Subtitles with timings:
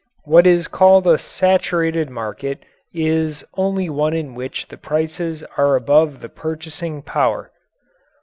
[0.23, 6.21] What is called a "saturated" market is only one in which the prices are above
[6.21, 7.51] the purchasing power.